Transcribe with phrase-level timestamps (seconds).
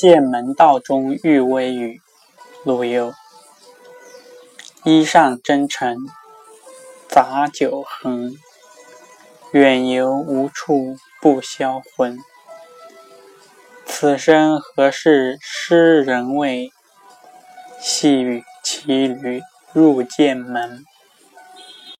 [0.00, 2.00] 剑门道中遇微雨，
[2.64, 3.12] 陆游。
[4.84, 5.96] 衣上征尘
[7.08, 8.36] 杂酒横，
[9.50, 12.16] 远游无处不销魂。
[13.86, 16.70] 此生何事诗人未？
[17.80, 19.42] 细雨骑驴
[19.72, 20.84] 入剑门。